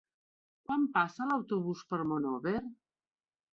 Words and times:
Quan 0.69 0.87
passa 0.95 1.27
l'autobús 1.33 1.85
per 1.93 2.01
Monòver? 2.15 2.57